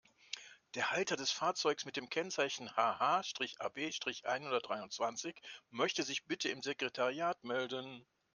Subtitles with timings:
[0.73, 5.35] Der Halter des Fahrzeugs mit dem Kennzeichen HH-AB-einhundertdreiundzwanzig
[5.69, 8.03] möchte sich bitte im Sekretariat melden.